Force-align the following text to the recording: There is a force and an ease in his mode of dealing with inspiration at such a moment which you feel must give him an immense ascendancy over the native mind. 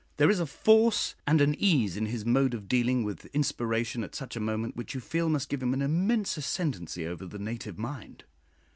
There 0.17 0.31
is 0.31 0.39
a 0.39 0.47
force 0.47 1.13
and 1.27 1.41
an 1.41 1.53
ease 1.59 1.95
in 1.95 2.07
his 2.07 2.25
mode 2.25 2.55
of 2.55 2.67
dealing 2.67 3.03
with 3.03 3.25
inspiration 3.35 4.03
at 4.03 4.15
such 4.15 4.35
a 4.35 4.39
moment 4.39 4.75
which 4.75 4.95
you 4.95 4.99
feel 4.99 5.29
must 5.29 5.47
give 5.47 5.61
him 5.61 5.75
an 5.75 5.81
immense 5.83 6.37
ascendancy 6.37 7.05
over 7.05 7.27
the 7.27 7.37
native 7.37 7.77
mind. 7.77 8.23